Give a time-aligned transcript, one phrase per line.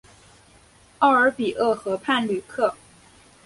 [0.97, 2.73] 奥尔比厄河畔吕克。